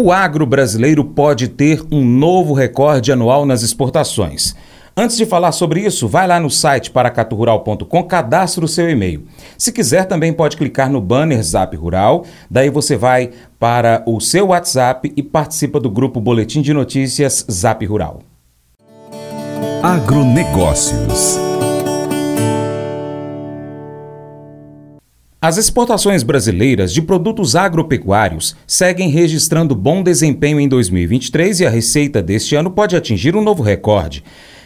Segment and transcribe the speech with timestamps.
[0.00, 4.54] O agro brasileiro pode ter um novo recorde anual nas exportações.
[4.96, 9.24] Antes de falar sobre isso, vai lá no site paracaturural.com, cadastre o seu e-mail.
[9.58, 14.46] Se quiser, também pode clicar no banner Zap Rural, daí você vai para o seu
[14.46, 18.20] WhatsApp e participa do grupo Boletim de Notícias Zap Rural.
[19.82, 21.47] Agronegócios
[25.48, 32.22] As exportações brasileiras de produtos agropecuários seguem registrando bom desempenho em 2023 e a receita
[32.22, 34.22] deste ano pode atingir um novo recorde.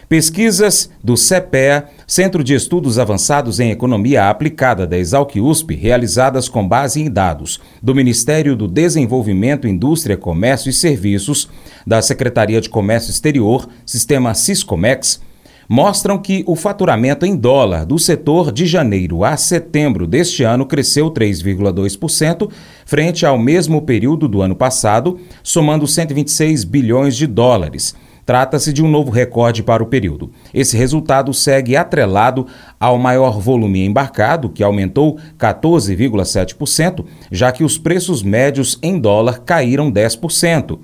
[0.08, 6.66] Pesquisas do CEPEA, Centro de Estudos Avançados em Economia Aplicada da Exalc USP, realizadas com
[6.66, 11.48] base em dados do Ministério do Desenvolvimento, Indústria, Comércio e Serviços,
[11.86, 15.20] da Secretaria de Comércio Exterior, Sistema Siscomex,
[15.68, 21.10] mostram que o faturamento em dólar do setor de janeiro a setembro deste ano cresceu
[21.10, 22.50] 3,2%
[22.84, 27.94] frente ao mesmo período do ano passado, somando 126 bilhões de dólares.
[28.24, 30.30] Trata-se de um novo recorde para o período.
[30.54, 32.46] Esse resultado segue atrelado
[32.78, 39.90] ao maior volume embarcado, que aumentou 14,7%, já que os preços médios em dólar caíram
[39.90, 40.78] 10%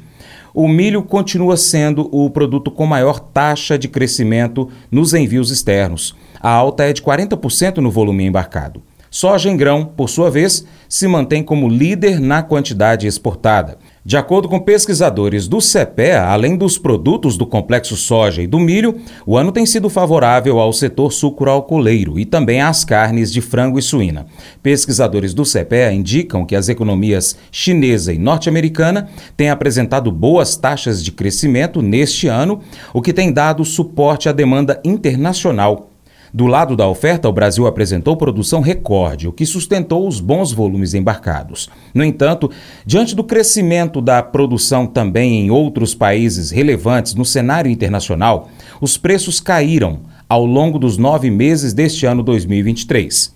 [0.54, 6.14] o milho continua sendo o produto com maior taxa de crescimento nos envios externos.
[6.40, 8.82] A alta é de 40% no volume embarcado.
[9.10, 13.78] Soja em grão, por sua vez, se mantém como líder na quantidade exportada.
[14.04, 18.96] De acordo com pesquisadores do CEPEA, além dos produtos do complexo soja e do milho,
[19.26, 23.82] o ano tem sido favorável ao setor sucroalcooleiro e também às carnes de frango e
[23.82, 24.26] suína.
[24.62, 31.10] Pesquisadores do CEPEA indicam que as economias chinesa e norte-americana têm apresentado boas taxas de
[31.10, 32.60] crescimento neste ano,
[32.94, 35.90] o que tem dado suporte à demanda internacional
[36.38, 40.94] do lado da oferta, o Brasil apresentou produção recorde, o que sustentou os bons volumes
[40.94, 41.68] embarcados.
[41.92, 42.48] No entanto,
[42.86, 48.48] diante do crescimento da produção também em outros países relevantes no cenário internacional,
[48.80, 53.34] os preços caíram ao longo dos nove meses deste ano 2023.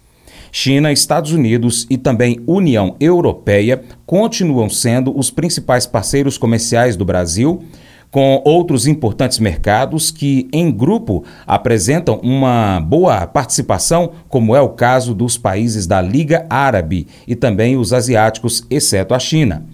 [0.52, 7.64] China, Estados Unidos e também União Europeia continuam sendo os principais parceiros comerciais do Brasil
[8.12, 15.14] com outros importantes mercados que, em grupo, apresentam uma boa participação, como é o caso
[15.14, 19.64] dos países da Liga Árabe e também os asiáticos, exceto a China.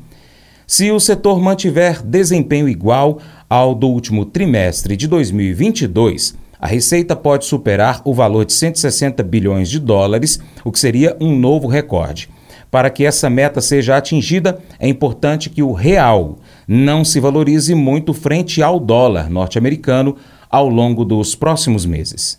[0.68, 3.18] Se o setor mantiver desempenho igual
[3.50, 9.68] ao do último trimestre de 2022, a receita pode superar o valor de 160 bilhões
[9.68, 12.28] de dólares, o que seria um novo recorde.
[12.70, 16.38] Para que essa meta seja atingida, é importante que o real
[16.68, 20.16] não se valorize muito frente ao dólar norte-americano
[20.50, 22.38] ao longo dos próximos meses.